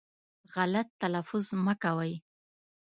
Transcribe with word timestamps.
غلط 0.53 0.87
تلفظ 1.01 1.45
مه 1.65 1.73
کوی 1.83 2.13